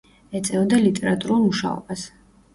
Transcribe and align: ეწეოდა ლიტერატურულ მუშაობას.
ეწეოდა 0.37 0.79
ლიტერატურულ 0.85 1.45
მუშაობას. 1.45 2.09